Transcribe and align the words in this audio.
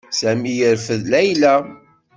Sami 0.19 0.53
yerfed 0.59 1.03
Layla. 1.11 1.53